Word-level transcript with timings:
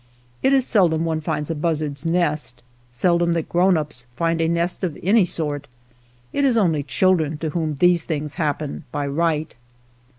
It 0.41 0.51
is 0.51 0.65
seldom 0.65 1.05
one 1.05 1.21
finds 1.21 1.51
a 1.51 1.53
buzzard's 1.53 2.07
nest, 2.07 2.63
seldom 2.91 3.33
that 3.33 3.47
grown 3.47 3.77
ups 3.77 4.07
find 4.15 4.41
a 4.41 4.47
nest 4.47 4.83
of 4.83 4.97
any 5.03 5.25
sort; 5.25 5.67
it 6.33 6.43
is 6.43 6.57
only 6.57 6.81
children 6.81 7.37
to 7.37 7.51
whom 7.51 7.75
these 7.75 8.03
things 8.03 8.33
hap 8.33 8.57
pen 8.57 8.83
by 8.91 9.05
right. 9.05 9.53